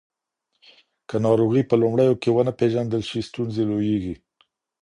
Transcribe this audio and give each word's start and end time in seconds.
که 1.07 1.15
ناروغي 1.25 1.61
په 1.69 1.75
لومړیو 1.81 2.19
کې 2.21 2.29
ونه 2.33 2.53
پیژندل 2.59 3.01
شي، 3.09 3.19
ستونزې 3.29 3.63
لویېږي. 3.69 4.15